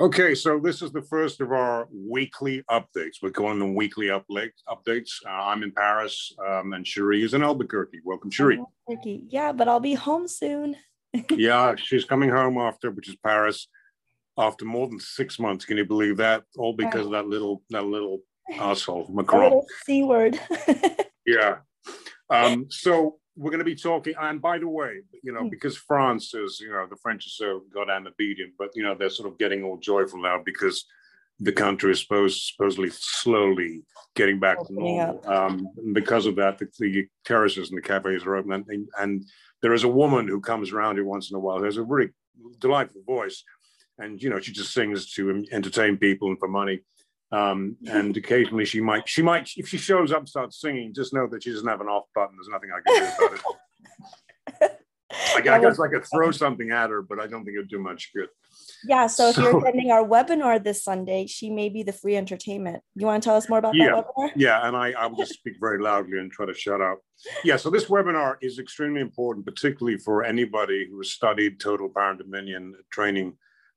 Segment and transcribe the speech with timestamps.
[0.00, 3.16] Okay, so this is the first of our weekly updates.
[3.20, 5.10] We're calling them weekly updates.
[5.26, 8.02] Uh, I'm in Paris, um, and Cherie is in Albuquerque.
[8.04, 8.62] Welcome, Cherie.
[8.88, 9.24] Albuquerque.
[9.28, 10.76] Yeah, but I'll be home soon.
[11.30, 13.66] yeah, she's coming home after, which is Paris,
[14.38, 15.64] after more than six months.
[15.64, 16.44] Can you believe that?
[16.56, 18.20] All because of that little that little
[18.52, 19.62] asshole Macron.
[19.84, 20.38] C word.
[21.26, 21.56] yeah.
[22.30, 24.14] Um, so we're going to be talking.
[24.20, 25.48] And by the way, you know, hmm.
[25.48, 29.10] because France is, you know, the French are so goddamn obedient, but you know, they're
[29.10, 30.84] sort of getting all joyful now because
[31.40, 33.82] the country is supposed, supposedly slowly
[34.16, 35.22] getting back to normal.
[35.24, 39.24] Um, because of that, the, the, terraces and the cafes are open, and, and,
[39.60, 41.82] there is a woman who comes around here once in a while who has a
[41.82, 42.10] really
[42.60, 43.42] delightful voice,
[43.98, 46.78] and you know, she just sings to entertain people and for money.
[47.30, 51.12] Um, and occasionally she might, she might, if she shows up and starts singing, just
[51.12, 52.36] know that she doesn't have an off button.
[52.36, 53.38] There's nothing I can do about
[54.62, 54.72] it.
[55.36, 57.78] I, guess I could throw something at her, but I don't think it would do
[57.78, 58.28] much good.
[58.84, 59.06] Yeah.
[59.06, 62.82] So, so if you're attending our webinar this Sunday, she may be the free entertainment.
[62.94, 64.30] You want to tell us more about yeah, that webinar?
[64.36, 64.66] Yeah.
[64.66, 67.00] And I, I will just speak very loudly and try to shut up.
[67.42, 67.56] Yeah.
[67.56, 72.18] So this webinar is extremely important, particularly for anybody who has studied total power and
[72.18, 73.34] dominion training,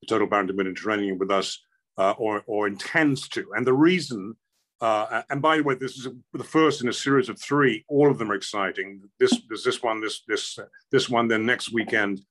[0.08, 1.62] total power and dominion training with us
[2.02, 3.46] uh, or, or intends to.
[3.56, 4.36] And the reason,
[4.82, 7.86] uh, and by the way, this is the first in a series of three.
[7.88, 9.02] All of them are exciting.
[9.20, 10.58] This there's this one, this this
[10.92, 11.28] this one.
[11.28, 12.22] Then next weekend,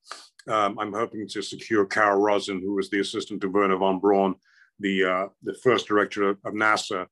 [0.49, 4.35] um, I'm hoping to secure Carol Rosin, who was the assistant to Wernher von Braun,
[4.81, 7.07] the uh, the first director of, of NASA.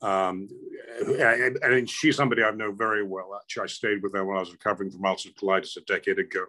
[0.00, 0.48] Um,
[1.00, 3.30] and, and, she's somebody I know very well.
[3.40, 6.44] Actually, I stayed with her when I was recovering from ulcerative colitis a decade ago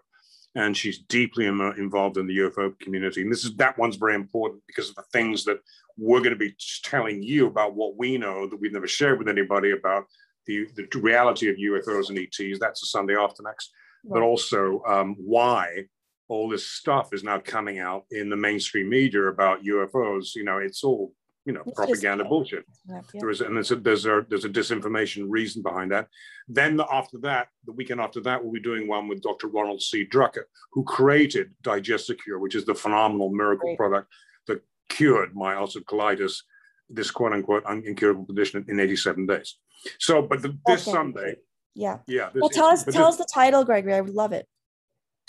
[0.55, 3.21] and she's deeply Im- involved in the UFO community.
[3.21, 5.59] And this is that one's very important because of the things that
[5.97, 9.27] we're going to be telling you about what we know that we've never shared with
[9.27, 10.05] anybody about
[10.45, 12.59] the, the reality of UFOs and ETs.
[12.59, 13.71] That's the Sunday after next,
[14.03, 14.13] right.
[14.13, 15.85] but also um, why
[16.27, 20.35] all this stuff is now coming out in the mainstream media about UFOs.
[20.35, 21.13] You know, it's all
[21.45, 22.65] you know, it's propaganda just, bullshit.
[22.89, 23.01] Yeah.
[23.13, 26.07] There is, and there's a, there's a there's a disinformation reason behind that.
[26.47, 29.47] Then the, after that, the weekend after that, we'll be doing one with Dr.
[29.47, 30.05] Ronald C.
[30.05, 33.77] Drucker, who created Digesticure, which is the phenomenal miracle Great.
[33.77, 34.11] product
[34.47, 36.41] that cured my ulcerative colitis,
[36.89, 39.57] this quote unquote incurable condition in 87 days.
[39.99, 40.83] So, but the, this.
[40.83, 41.35] Sunday,
[41.75, 42.29] yeah, yeah.
[42.33, 43.93] Well, tell us tell this, us the title, Gregory.
[43.93, 44.47] I would love it.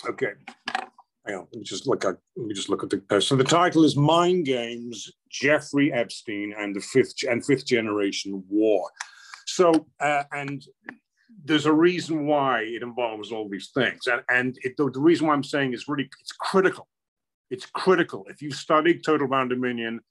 [0.07, 0.31] Okay,
[1.27, 3.35] hang on, let me just look at let me just look at the uh, so
[3.35, 8.89] the title is Mind Games, Jeffrey Epstein and the fifth and fifth generation war.
[9.45, 10.63] So uh, and
[11.43, 15.27] there's a reason why it involves all these things, and and it, the, the, reason
[15.27, 16.87] why I'm saying is really it's critical.
[17.49, 18.25] It's critical.
[18.29, 20.01] If you've studied Total Power Dominion,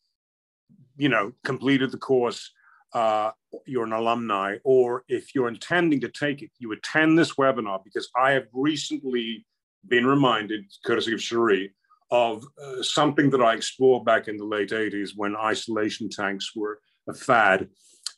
[0.97, 2.50] you know, completed the course,
[2.94, 3.32] uh,
[3.66, 8.09] you're an alumni, or if you're intending to take it, you attend this webinar because
[8.16, 9.44] I have recently
[9.89, 11.73] been reminded, courtesy of Cherie,
[12.11, 16.81] of uh, something that I explored back in the late 80s when isolation tanks were
[17.09, 17.69] a fad.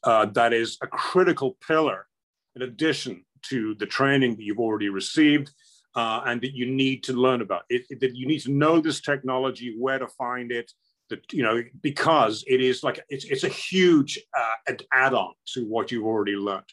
[0.05, 2.06] Uh, that is a critical pillar
[2.55, 5.51] in addition to the training that you've already received
[5.97, 7.62] uh, and that you need to learn about.
[7.69, 10.71] It, it, that you need to know this technology, where to find it,
[11.11, 15.91] that you know because it is like it's, it's a huge uh, add-on to what
[15.91, 16.71] you've already learned.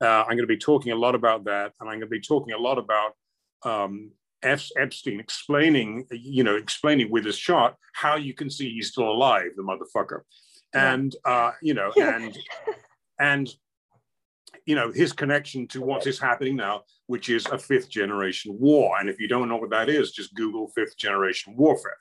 [0.00, 2.20] Uh, I'm going to be talking a lot about that, and I'm going to be
[2.20, 3.12] talking a lot about
[3.62, 4.12] um,
[4.42, 4.68] F.
[4.76, 9.50] Epstein explaining, you know, explaining with his shot how you can see he's still alive,
[9.56, 10.20] the motherfucker,
[10.74, 12.36] and uh, you know, and
[13.18, 13.48] and
[14.66, 18.98] you know his connection to what is happening now, which is a fifth generation war.
[19.00, 21.98] And if you don't know what that is, just Google fifth generation warfare.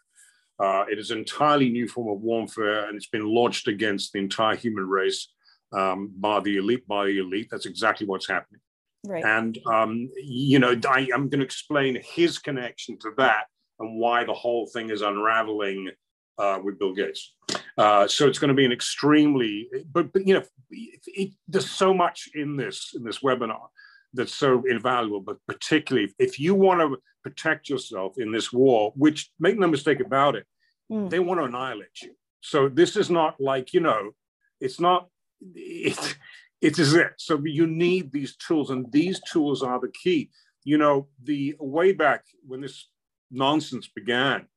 [0.58, 4.20] Uh, it is an entirely new form of warfare, and it's been launched against the
[4.20, 5.34] entire human race
[5.74, 6.88] um, by the elite.
[6.88, 8.62] By the elite, that's exactly what's happening.
[9.08, 9.24] Right.
[9.24, 13.46] And, um, you know, I, I'm going to explain his connection to that
[13.80, 15.92] and why the whole thing is unraveling
[16.38, 17.34] uh, with Bill Gates.
[17.78, 21.70] Uh, so it's going to be an extremely, but, but you know, it, it, there's
[21.70, 23.68] so much in this in this webinar
[24.14, 25.22] that's so invaluable.
[25.22, 30.00] But particularly if you want to protect yourself in this war, which make no mistake
[30.00, 30.46] about it,
[30.92, 31.10] mm.
[31.10, 32.16] they want to annihilate you.
[32.42, 34.12] So this is not like you know,
[34.60, 35.08] it's not.
[35.54, 36.18] It,
[36.66, 37.14] it is it.
[37.18, 40.32] So you need these tools, and these tools are the key.
[40.64, 42.90] You know, the way back when this
[43.30, 44.48] nonsense began,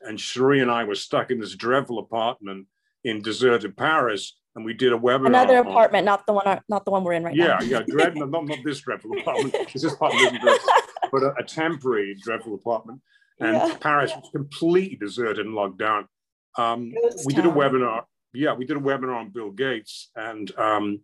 [0.00, 2.68] and Cherie and I were stuck in this dreadful apartment
[3.04, 5.26] in deserted Paris, and we did a webinar.
[5.26, 7.60] Another apartment, not the one, not the one we're in right yeah, now.
[7.60, 9.54] Yeah, yeah, dread, not, not this dreadful apartment.
[9.74, 10.72] this apartment isn't dreadful,
[11.12, 13.02] but a, a, temporary dreadful apartment.
[13.40, 13.76] And yeah.
[13.78, 16.08] Paris was completely deserted and locked down.
[16.56, 16.94] Um,
[17.26, 18.04] we did a webinar.
[18.32, 21.00] Yeah, we did a webinar on Bill Gates, and um,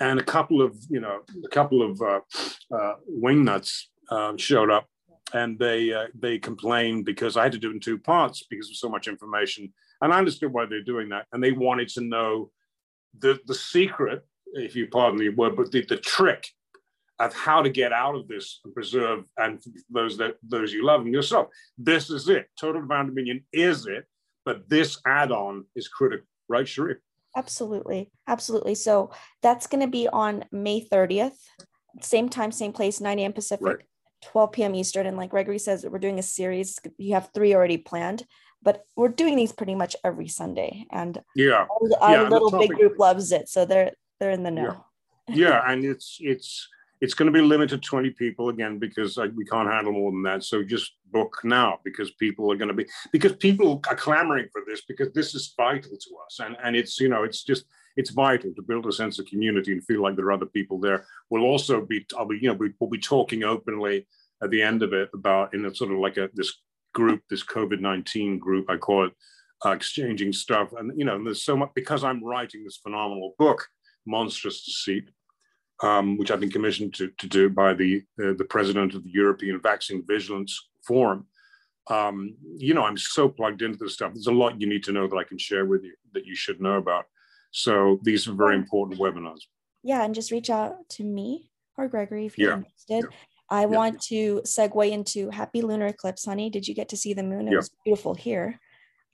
[0.00, 2.20] and a couple of you know a couple of uh,
[2.74, 4.86] uh, wingnuts uh, showed up
[5.34, 8.68] and they uh, they complained because I had to do it in two parts because
[8.70, 12.00] of so much information, and I understood why they're doing that, and they wanted to
[12.02, 12.50] know
[13.18, 14.24] the the secret,
[14.54, 16.46] if you pardon the word, but the, the trick
[17.18, 21.02] of how to get out of this and preserve and those that those you love
[21.02, 21.48] and yourself.
[21.78, 22.48] This is it.
[22.58, 24.06] Total divine dominion is it,
[24.44, 26.96] but this add-on is critical, right, Cherie?
[27.36, 28.74] Absolutely, absolutely.
[28.74, 29.10] So
[29.42, 31.38] that's going to be on May 30th,
[32.00, 33.32] same time, same place, 9 a.m.
[33.32, 33.66] Pacific.
[33.66, 33.78] Right.
[34.22, 34.74] 12 p.m.
[34.74, 35.06] Eastern.
[35.06, 36.78] And like Gregory says, we're doing a series.
[36.96, 38.24] You have three already planned,
[38.62, 40.86] but we're doing these pretty much every Sunday.
[40.90, 41.66] And yeah,
[42.00, 44.84] our, yeah, little big group loves it, so they're they're in the know.
[45.28, 46.68] Yeah, yeah and it's it's
[47.02, 50.22] it's going to be limited to 20 people again because we can't handle more than
[50.22, 50.44] that.
[50.44, 54.62] So just book now because people are going to be because people are clamoring for
[54.68, 57.64] this because this is vital to us, and and it's you know it's just
[57.96, 60.78] it's vital to build a sense of community and feel like there are other people
[60.78, 61.04] there.
[61.28, 64.06] We'll also be, I'll be, you know, we, will be talking openly
[64.42, 66.54] at the end of it about in a sort of like a this
[66.94, 69.12] group, this COVID nineteen group, I call it,
[69.66, 73.34] uh, exchanging stuff, and you know, and there's so much because I'm writing this phenomenal
[73.40, 73.66] book,
[74.06, 75.10] Monstrous Deceit.
[75.82, 79.10] Um, which I've been commissioned to, to do by the uh, the president of the
[79.10, 81.26] European Vaccine Vigilance Forum.
[81.90, 84.12] Um, you know, I'm so plugged into this stuff.
[84.14, 86.36] There's a lot you need to know that I can share with you that you
[86.36, 87.06] should know about.
[87.50, 89.40] So these are very important webinars.
[89.82, 92.56] Yeah, and just reach out to me or Gregory if you're yeah.
[92.58, 93.04] interested.
[93.10, 93.16] Yeah.
[93.50, 93.66] I yeah.
[93.66, 96.48] want to segue into happy lunar eclipse, honey.
[96.48, 97.48] Did you get to see the moon?
[97.48, 98.58] It was beautiful here.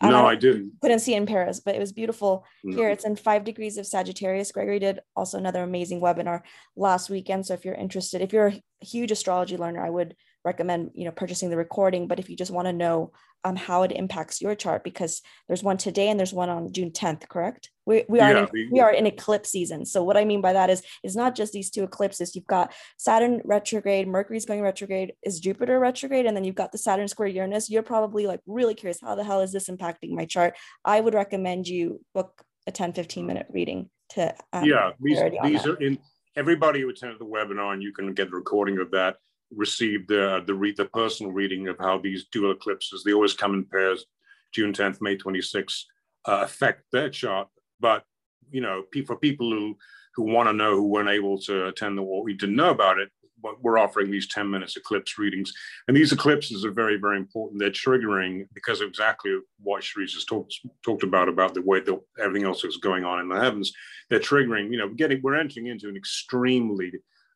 [0.02, 0.72] No, I, I didn't.
[0.80, 2.76] Couldn't see it in Paris, but it was beautiful no.
[2.76, 2.88] here.
[2.88, 4.52] It's in five degrees of Sagittarius.
[4.52, 6.42] Gregory did also another amazing webinar
[6.76, 7.46] last weekend.
[7.46, 10.14] So if you're interested, if you're a huge astrology learner, I would
[10.44, 12.08] recommend you know purchasing the recording.
[12.08, 13.12] But if you just want to know
[13.44, 16.90] um, how it impacts your chart, because there's one today and there's one on June
[16.90, 17.70] 10th, correct?
[17.86, 19.86] We, we are yeah, in, we are in eclipse season.
[19.86, 22.34] So what I mean by that is it's not just these two eclipses.
[22.34, 26.78] You've got Saturn retrograde, Mercury's going retrograde, is Jupiter retrograde, and then you've got the
[26.78, 27.70] Saturn square Uranus.
[27.70, 30.56] You're probably like really curious, how the hell is this impacting my chart?
[30.84, 35.66] I would recommend you book a 10, 15 minute reading to um, yeah these these
[35.66, 35.98] are in
[36.36, 39.16] everybody who attended the webinar and you can get a recording of that
[39.54, 43.54] received the the read the personal reading of how these dual eclipses they always come
[43.54, 44.04] in pairs
[44.52, 45.84] june 10th may 26th
[46.26, 47.48] uh, affect their chart
[47.80, 48.04] but
[48.50, 49.76] you know, for people who
[50.14, 52.98] who want to know who weren't able to attend the war, we didn't know about
[52.98, 53.08] it.
[53.40, 55.52] But we're offering these 10 minutes eclipse readings.
[55.86, 57.60] And these eclipses are very, very important.
[57.60, 62.00] They're triggering because of exactly what Sharice has talked, talked about, about the way that
[62.18, 63.72] everything else is going on in the heavens.
[64.10, 66.90] They're triggering, you know, getting, we're entering into an extremely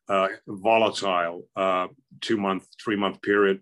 [0.09, 1.87] uh, volatile uh,
[2.21, 3.61] two month, three month period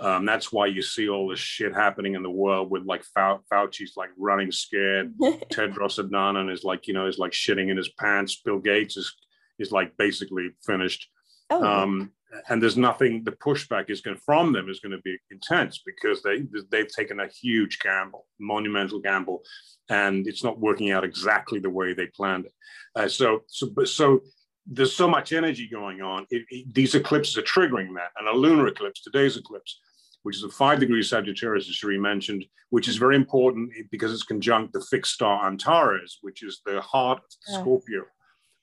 [0.00, 3.40] um, that's why you see all this shit happening in the world with like Fau-
[3.52, 5.12] Fauci's like running scared.
[5.20, 8.40] Tedros Adhanom is like, you know, is like shitting in his pants.
[8.44, 9.12] Bill Gates is,
[9.58, 11.08] is like basically finished.
[11.50, 11.64] Oh.
[11.64, 12.12] Um,
[12.48, 16.22] and there's nothing, the pushback is going from them is going to be intense because
[16.22, 19.42] they, they've taken a huge gamble, monumental gamble,
[19.88, 22.52] and it's not working out exactly the way they planned it.
[22.94, 24.20] Uh, so, so, so
[24.70, 26.26] there's so much energy going on.
[26.30, 28.10] It, it, these eclipses are triggering that.
[28.18, 29.80] And a lunar eclipse, today's eclipse,
[30.22, 34.22] which is a five degree Sagittarius, as Cherie mentioned, which is very important because it's
[34.22, 37.60] conjunct the fixed star Antares, which is the heart of the yeah.
[37.60, 38.02] Scorpio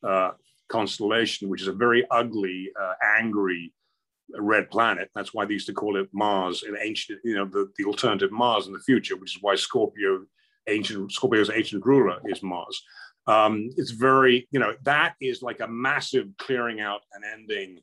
[0.03, 0.31] uh,
[0.69, 3.73] constellation, which is a very ugly, uh, angry
[4.37, 5.09] red planet.
[5.15, 8.31] That's why they used to call it Mars in ancient, you know, the, the alternative
[8.31, 10.25] Mars in the future, which is why Scorpio,
[10.67, 12.83] ancient Scorpio's ancient ruler is Mars
[13.27, 17.79] um, it's very you know that is like a massive clearing out and ending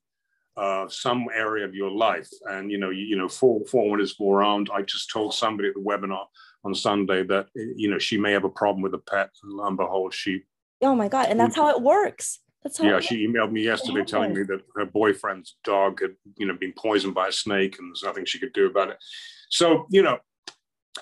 [0.57, 2.29] uh, some area of your life.
[2.47, 4.71] And you know you, you know for forward is forearmed.
[4.73, 6.27] I just told somebody at the webinar
[6.65, 9.67] on sunday that you know she may have a problem with a pet and lo
[9.67, 10.43] and behold she
[10.81, 12.39] oh my god and that's how it works.
[12.63, 16.47] That's how yeah she emailed me yesterday telling me that her boyfriend's dog had you
[16.47, 18.99] know been poisoned by a snake and there's nothing she could do about it.
[19.51, 20.19] So you know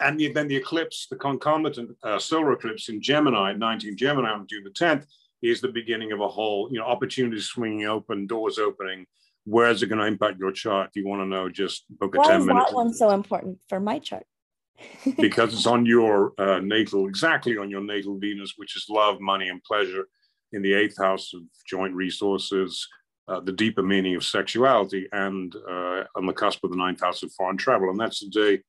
[0.01, 4.47] and the, then the eclipse, the concomitant uh, solar eclipse in Gemini, 19 Gemini on
[4.47, 5.05] June the 10th,
[5.43, 9.07] is the beginning of a whole, you know, opportunities swinging open, doors opening.
[9.45, 10.91] Where is it going to impact your chart?
[10.91, 12.53] If you want to know, just book a Why 10 minutes.
[12.53, 14.27] Why is that one so important for my chart?
[15.19, 19.49] because it's on your uh, natal, exactly on your natal Venus, which is love, money,
[19.49, 20.07] and pleasure
[20.53, 22.87] in the eighth house of joint resources,
[23.29, 27.23] uh, the deeper meaning of sexuality, and uh, on the cusp of the ninth house
[27.23, 27.91] of foreign travel.
[27.91, 28.63] And that's the day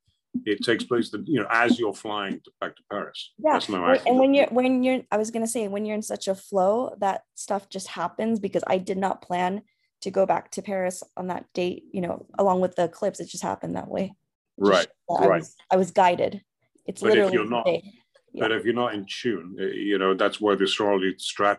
[0.46, 3.32] it takes place the you know as you're flying to, back to Paris.
[3.38, 3.60] Yeah,
[4.06, 6.96] and when you're when you're I was gonna say when you're in such a flow
[7.00, 9.64] that stuff just happens because I did not plan
[10.02, 11.84] to go back to Paris on that date.
[11.92, 14.14] You know, along with the eclipse, it just happened that way.
[14.58, 15.40] Right, I right.
[15.40, 16.42] Was, I was guided.
[16.86, 17.30] It's but literally.
[17.30, 18.44] If you're not, yeah.
[18.44, 21.58] But if you're not in tune, eh, you know that's where the astrology strat,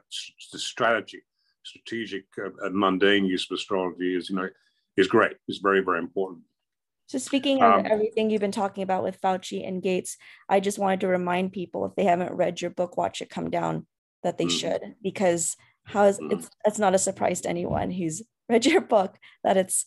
[0.52, 1.22] the strategy,
[1.62, 4.48] strategic uh, and mundane use of astrology is you know
[4.96, 5.36] is great.
[5.48, 6.42] It's very very important.
[7.12, 10.16] So speaking of um, everything you've been talking about with Fauci and Gates,
[10.48, 13.50] I just wanted to remind people if they haven't read your book, Watch It Come
[13.50, 13.86] Down,
[14.22, 14.50] that they mm.
[14.50, 15.54] should, because
[15.84, 16.32] how is mm.
[16.32, 19.84] it's that's not a surprise to anyone who's read your book that it's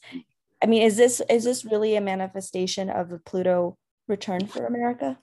[0.64, 3.76] I mean, is this is this really a manifestation of the Pluto
[4.08, 5.18] return for America?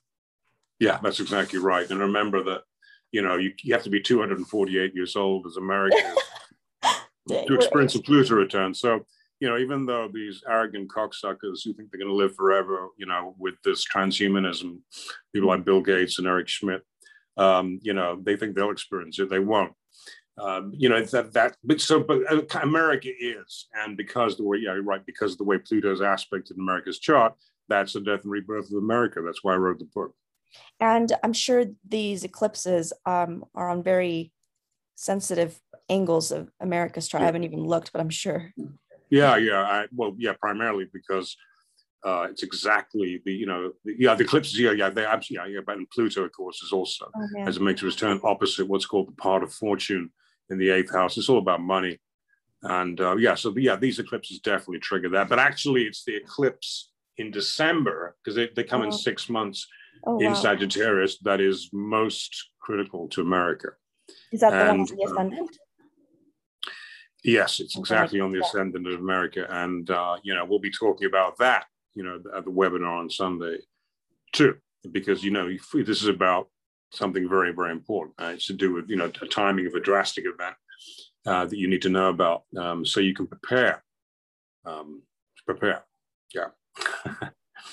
[0.80, 1.88] Yeah, that's exactly right.
[1.88, 2.62] And remember that,
[3.12, 6.18] you know, you, you have to be 248 years old as Americans
[7.28, 8.74] to experience a Pluto return.
[8.74, 9.06] So,
[9.42, 13.06] you know, even though these arrogant cocksuckers who think they're going to live forever, you
[13.06, 14.78] know, with this transhumanism,
[15.32, 16.82] people like Bill Gates and Eric Schmidt,
[17.36, 19.28] um, you know, they think they'll experience it.
[19.28, 19.72] They won't.
[20.40, 24.58] Um, you know that that but so but uh, America is, and because the way
[24.62, 27.34] yeah right because of the way Pluto's aspected in America's chart,
[27.68, 29.20] that's the death and rebirth of America.
[29.22, 30.14] That's why I wrote the book.
[30.78, 34.32] And I'm sure these eclipses um, are on very
[34.94, 37.20] sensitive angles of America's chart.
[37.20, 37.24] Yeah.
[37.24, 38.52] I haven't even looked, but I'm sure.
[39.12, 39.62] Yeah, yeah.
[39.62, 41.36] I, well, yeah, primarily because
[42.02, 45.58] uh, it's exactly the you know the, yeah the eclipses yeah yeah they absolutely yeah,
[45.58, 47.46] yeah but Pluto of course is also oh, yeah.
[47.46, 50.10] as it makes its turn opposite what's called the part of fortune
[50.50, 51.16] in the eighth house.
[51.16, 52.00] It's all about money,
[52.62, 55.28] and uh, yeah, so yeah, these eclipses definitely trigger that.
[55.28, 58.84] But actually, it's the eclipse in December because they, they come oh.
[58.86, 59.66] in six months
[60.06, 60.34] oh, in wow.
[60.34, 63.68] Sagittarius that is most critical to America.
[64.32, 65.58] Is that and, the one on the uh, ascendant?
[67.24, 71.06] Yes, it's exactly on the ascendant of America, and uh, you know we'll be talking
[71.06, 73.58] about that, you know, at the webinar on Sunday,
[74.32, 74.56] too,
[74.90, 76.48] because you know this is about
[76.92, 78.14] something very very important.
[78.20, 80.56] Uh, it's to do with you know a timing of a drastic event
[81.26, 83.82] uh, that you need to know about, um, so you can prepare.
[84.64, 85.02] Um,
[85.44, 85.84] prepare,
[86.34, 86.48] yeah.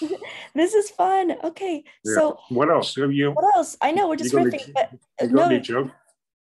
[0.55, 1.35] this is fun.
[1.43, 2.13] Okay, yeah.
[2.13, 3.31] so what else have you?
[3.31, 3.77] What else?
[3.81, 5.91] I know we're just riffing, but no.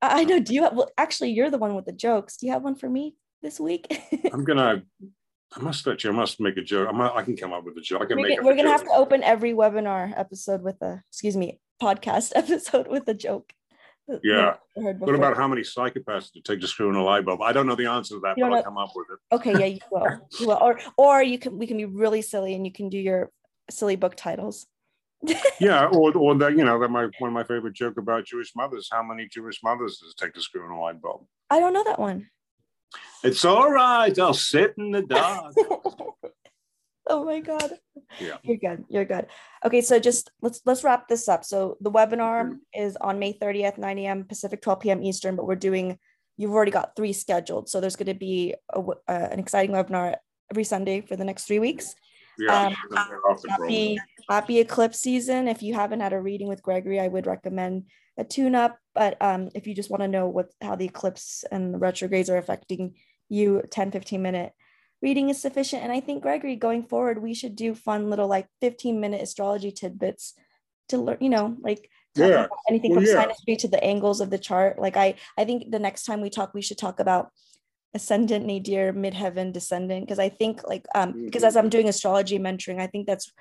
[0.01, 0.11] Joke?
[0.11, 0.39] I know.
[0.39, 0.73] Do you have?
[0.73, 2.37] Well, actually, you're the one with the jokes.
[2.37, 4.01] Do you have one for me this week?
[4.33, 4.83] I'm gonna.
[5.55, 6.11] I must let you.
[6.11, 6.87] I must make a joke.
[6.89, 8.03] I, might, I can come up with a joke.
[8.03, 8.41] I can we make.
[8.43, 11.03] we're gonna have to open every webinar episode with a.
[11.09, 13.51] Excuse me, podcast episode with a joke.
[14.23, 14.55] Yeah.
[14.73, 17.43] What about how many psychopaths to take to screw in a light bulb?
[17.43, 18.55] I don't know the answer to that, but know.
[18.55, 19.35] I'll come up with it.
[19.35, 20.27] Okay, yeah, you will.
[20.39, 20.57] you will.
[20.59, 23.31] Or or you can we can be really silly and you can do your
[23.69, 24.65] silly book titles.
[25.59, 28.53] Yeah, or or that you know that my one of my favorite joke about Jewish
[28.55, 28.89] mothers.
[28.91, 31.25] How many Jewish mothers does it take to screw in a light bulb?
[31.49, 32.29] I don't know that one.
[33.23, 34.17] It's all right.
[34.17, 35.53] I'll sit in the dark.
[37.09, 37.73] oh my god
[38.19, 39.25] yeah you're good you're good
[39.65, 42.55] okay so just let's let's wrap this up so the webinar mm-hmm.
[42.73, 45.97] is on may 30th 9 a.m pacific 12 p.m eastern but we're doing
[46.37, 50.15] you've already got three scheduled so there's going to be a, uh, an exciting webinar
[50.51, 51.95] every sunday for the next three weeks
[52.37, 52.75] yeah, um,
[53.49, 53.99] happy,
[54.29, 57.85] happy eclipse season if you haven't had a reading with gregory i would recommend
[58.17, 61.43] a tune up but um, if you just want to know what how the eclipse
[61.51, 62.95] and the retrogrades are affecting
[63.29, 64.53] you 10 15 minute
[65.01, 65.83] reading is sufficient.
[65.83, 69.71] And I think, Gregory, going forward, we should do fun little like 15 minute astrology
[69.71, 70.33] tidbits
[70.89, 72.47] to learn, you know, like yeah.
[72.69, 73.25] anything well, from yeah.
[73.25, 74.79] synastry to the angles of the chart.
[74.79, 77.29] Like I, I think the next time we talk, we should talk about
[77.93, 81.25] ascendant nadir, midheaven, descendant, because I think like um mm-hmm.
[81.25, 83.31] because as I'm doing astrology mentoring, I think that's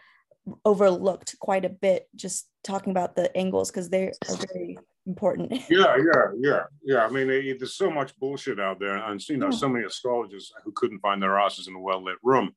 [0.64, 5.52] overlooked quite a bit just talking about the angles because they are very important.
[5.70, 7.06] yeah, yeah, yeah, yeah.
[7.06, 9.56] I mean, there's so much bullshit out there, and you know, yeah.
[9.56, 12.52] so many astrologers who couldn't find their asses in a well lit room.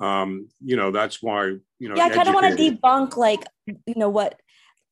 [0.00, 1.96] Um, you know, that's why you know.
[1.96, 4.40] Yeah, I kind of want to debunk, like, you know, what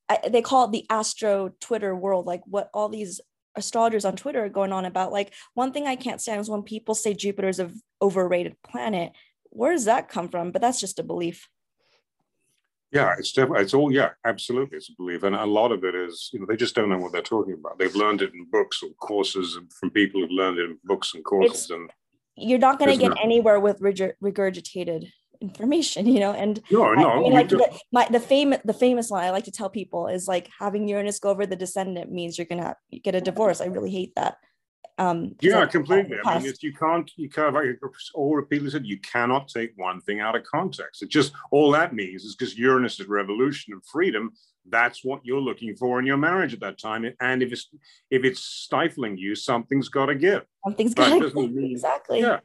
[0.09, 3.21] I, they call it the astro Twitter world, like what all these
[3.57, 5.13] astrologers on Twitter are going on about.
[5.13, 7.71] Like, one thing I can't stand is when people say Jupiter's a
[8.03, 9.13] overrated planet.
[9.51, 10.51] Where does that come from?
[10.51, 11.49] But that's just a belief.
[12.93, 14.77] Yeah, it's definitely, it's all, yeah, absolutely.
[14.77, 15.25] It's a belief.
[15.25, 17.55] And a lot of it is, you know, they just don't know what they're talking
[17.55, 17.79] about.
[17.79, 21.25] They've learned it in books or courses from people who've learned it in books and
[21.25, 21.63] courses.
[21.63, 21.91] It's, and
[22.37, 27.21] you're not going to get anywhere with regurgitated information, you know, and no, no, I
[27.21, 30.27] mean, like the, my, the famous, the famous line I like to tell people is
[30.27, 33.61] like having Uranus go over the descendant means you're going to get a divorce.
[33.61, 34.37] I really hate that.
[34.99, 36.19] Um, yeah, completely.
[36.25, 37.79] I mean, you can't, you can't, like
[38.15, 41.03] all repeatedly said, you cannot take one thing out of context.
[41.03, 44.33] It just, all that means is because Uranus is revolution and freedom.
[44.69, 47.05] That's what you're looking for in your marriage at that time.
[47.21, 47.69] And if it's,
[48.11, 50.43] if it's stifling you, something's got to give.
[50.65, 51.71] Something's got to give.
[51.71, 52.21] Exactly.
[52.21, 52.41] Yeah.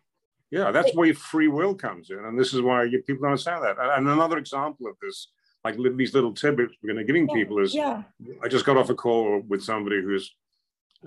[0.52, 0.72] Yeah.
[0.72, 2.20] That's where free will comes in.
[2.20, 3.78] And this is why you, people don't understand that.
[3.80, 5.32] And another example of this,
[5.64, 8.02] like these little tidbits we're going to giving yeah, people is yeah.
[8.44, 10.34] I just got off a call with somebody who's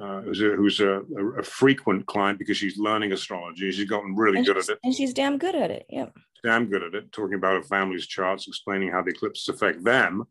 [0.00, 1.02] uh, who's, a, who's a,
[1.38, 3.70] a, frequent client because she's learning astrology.
[3.70, 4.78] She's gotten really and good at it.
[4.82, 5.86] And she's damn good at it.
[5.88, 6.06] Yeah.
[6.42, 10.24] Damn good at it, talking about her family's charts, explaining how the eclipses affect them.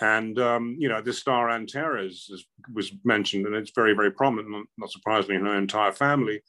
[0.00, 4.68] And, um, you know, this star Antares is, was mentioned, and it's very, very prominent,
[4.78, 6.40] not surprisingly, in her entire family.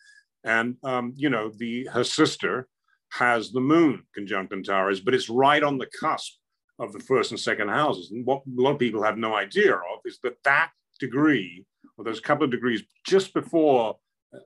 [0.44, 2.68] And, um, you know, the her sister
[3.12, 6.34] has the moon conjunct Antares, but it's right on the cusp
[6.80, 8.12] of the first and second houses.
[8.12, 11.66] And what a lot of people have no idea of is that that degree,
[11.98, 13.98] or those couple of degrees just before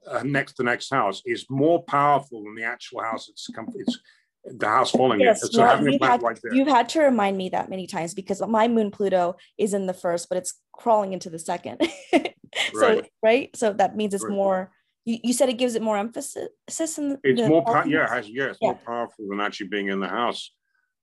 [0.08, 3.30] uh, next the next house, is more powerful than the actual house.
[3.30, 4.00] It's, it's
[4.46, 5.42] the house falling yes.
[5.52, 8.68] So well, you've, had, right you've had to remind me that many times because my
[8.68, 11.82] moon Pluto is in the first, but it's crawling into the second.
[12.14, 12.30] so
[12.76, 13.12] right.
[13.24, 13.56] right.
[13.56, 14.34] So that means it's right.
[14.34, 14.72] more.
[15.06, 16.50] You, you said it gives it more emphasis
[16.98, 17.92] in it's more powerful.
[17.92, 18.70] yeah, has, yeah, it's yeah.
[18.70, 20.52] more powerful than actually being in the house.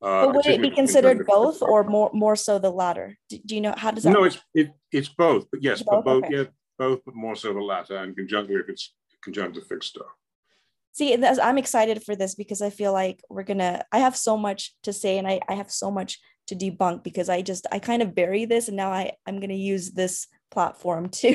[0.02, 3.16] Uh, but would it be considered both or more more so the latter?
[3.28, 4.12] Do, do, you know how does that?
[4.12, 5.46] No, it's it, it's both.
[5.50, 6.04] But yes, both?
[6.04, 6.36] but both okay.
[6.36, 6.44] yeah,
[6.78, 8.92] both, but more so the latter, and conjunctive if it's
[9.22, 10.06] conjunctive fixed star
[10.92, 14.74] see i'm excited for this because i feel like we're gonna i have so much
[14.82, 18.02] to say and i, I have so much to debunk because i just i kind
[18.02, 21.34] of bury this and now i i'm gonna use this platform to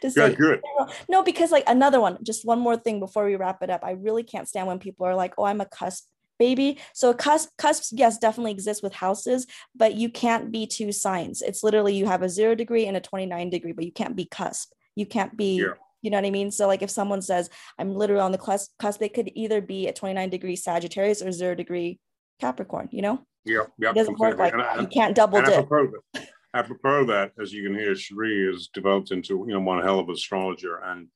[0.00, 3.62] to say yeah, no because like another one just one more thing before we wrap
[3.62, 6.04] it up i really can't stand when people are like oh i'm a cusp
[6.38, 11.42] baby so cusp cusps yes definitely exist with houses but you can't be two signs
[11.42, 14.24] it's literally you have a zero degree and a 29 degree but you can't be
[14.24, 16.50] cusp you can't be yeah you know what I mean?
[16.50, 19.88] So like if someone says I'm literally on the cusp, cusp they could either be
[19.88, 21.98] a 29 degree Sagittarius or zero degree
[22.40, 23.20] Capricorn, you know?
[23.44, 23.90] Yeah, yeah.
[23.90, 25.68] It doesn't work like I, you can't double dip.
[26.54, 30.08] Apropos, that, as you can hear, Cherie is developed into you know one hell of
[30.08, 30.78] an astrologer.
[30.78, 31.08] And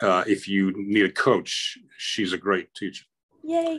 [0.00, 3.04] uh, if you need a coach, she's a great teacher.
[3.42, 3.78] Yay.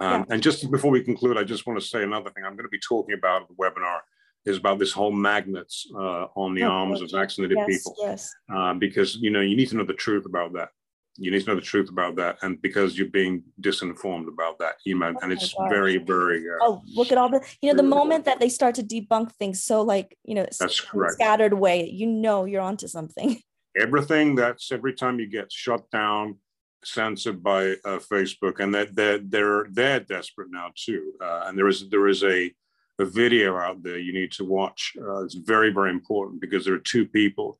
[0.00, 0.34] Um, yeah.
[0.34, 2.44] And just before we conclude, I just want to say another thing.
[2.44, 4.00] I'm going to be talking about the webinar
[4.46, 7.96] is about this whole magnets uh, on the oh, arms of vaccinated yes, people.
[8.00, 8.32] Yes.
[8.52, 10.70] Uh, because you know you need to know the truth about that.
[11.16, 14.76] You need to know the truth about that, and because you're being disinformed about that,
[14.86, 16.42] you know, oh and it's very, very.
[16.48, 19.32] Uh, oh, look at all the you know the moment that they start to debunk
[19.32, 21.14] things so like you know that's correct.
[21.14, 23.38] scattered way, you know you're onto something.
[23.76, 26.38] Everything that's every time you get shut down,
[26.84, 31.12] censored by uh, Facebook, and that they're, they're they're desperate now too.
[31.22, 32.52] Uh, and there is there is a
[33.00, 34.96] a video out there you need to watch.
[35.00, 37.58] Uh, it's very, very important because there are two people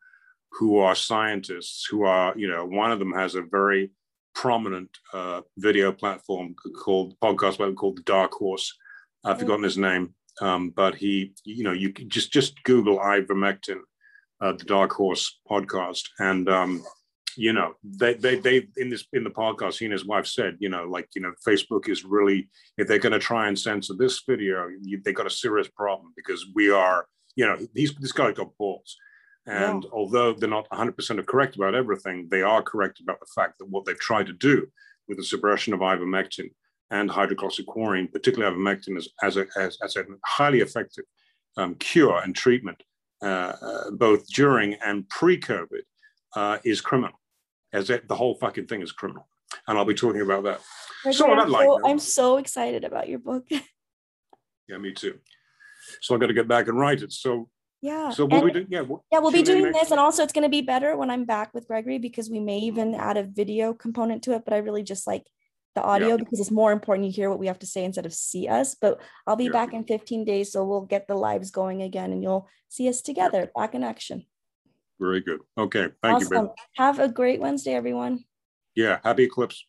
[0.53, 3.91] who are scientists who are, you know, one of them has a very
[4.35, 8.77] prominent uh, video platform called podcast platform called the Dark Horse.
[9.25, 9.41] I've mm-hmm.
[9.41, 13.81] forgotten his name, um, but he, you know, you just just Google ivermectin,
[14.41, 16.85] uh, the Dark Horse podcast, and um,
[17.37, 20.57] you know, they, they, they, in this, in the podcast, he and his wife said,
[20.59, 23.95] you know, like, you know, Facebook is really, if they're going to try and censor
[23.95, 28.13] this video, you, they got a serious problem because we are, you know, he's, this
[28.13, 28.97] guy got balls.
[29.47, 29.91] And yeah.
[29.93, 33.85] although they're not 100% correct about everything, they are correct about the fact that what
[33.85, 34.67] they've tried to do
[35.09, 36.51] with the suppression of ivermectin
[36.91, 41.05] and hydroxychloroquine, particularly ivermectin, as, as, a, as, as a highly effective
[41.57, 42.83] um, cure and treatment,
[43.23, 45.83] uh, uh, both during and pre COVID,
[46.37, 47.20] uh, is criminal
[47.73, 49.29] as it, the whole fucking thing is criminal.
[49.67, 50.61] And I'll be talking about that.
[51.13, 53.47] so I'm, like so, I'm so excited about your book.
[54.69, 55.19] yeah, me too.
[56.01, 57.13] So I got to get back and write it.
[57.13, 57.49] So
[57.83, 58.11] yeah.
[58.11, 58.67] So what we do?
[58.69, 58.83] Yeah.
[58.83, 61.25] We'll, yeah, we'll be doing this, and also it's going to be better when I'm
[61.25, 64.45] back with Gregory because we may even add a video component to it.
[64.45, 65.27] But I really just like
[65.75, 66.17] the audio yeah.
[66.17, 68.75] because it's more important you hear what we have to say instead of see us.
[68.75, 69.53] But I'll be yeah.
[69.53, 73.01] back in 15 days, so we'll get the lives going again, and you'll see us
[73.01, 74.27] together back in action.
[75.01, 75.41] Very good.
[75.57, 75.89] Okay.
[76.03, 76.35] Thank awesome.
[76.35, 76.51] you, babe.
[76.77, 78.25] Have a great Wednesday, everyone.
[78.75, 79.01] Yeah.
[79.03, 79.65] Happy eclipse.